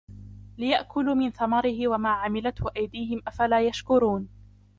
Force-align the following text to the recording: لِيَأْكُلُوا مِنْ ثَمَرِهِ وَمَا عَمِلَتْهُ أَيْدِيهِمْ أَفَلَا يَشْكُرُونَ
لِيَأْكُلُوا 0.57 1.13
مِنْ 1.13 1.31
ثَمَرِهِ 1.31 1.87
وَمَا 1.87 2.09
عَمِلَتْهُ 2.09 2.65
أَيْدِيهِمْ 2.77 3.21
أَفَلَا 3.27 3.61
يَشْكُرُونَ 3.67 4.29